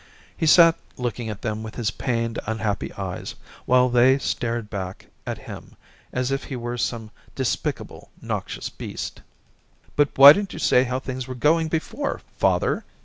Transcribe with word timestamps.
He 0.35 0.47
sat 0.47 0.79
looking 0.97 1.29
at 1.29 1.43
them 1.43 1.61
with 1.61 1.75
his 1.75 1.91
pained, 1.91 2.39
unhappy 2.47 2.91
eyes, 2.93 3.35
while 3.67 3.87
they 3.87 4.17
stared 4.17 4.67
back 4.67 5.05
at 5.27 5.37
him 5.37 5.75
as 6.11 6.31
if 6.31 6.45
he 6.45 6.55
were 6.55 6.75
some 6.79 7.11
despicable, 7.35 8.09
noxious 8.19 8.67
beast.' 8.67 9.21
But 9.95 10.09
why 10.17 10.33
didn't 10.33 10.53
you 10.53 10.57
say 10.59 10.85
how 10.85 10.97
things 10.99 11.27
were 11.27 11.35
going 11.35 11.67
before, 11.67 12.21
father 12.35 12.83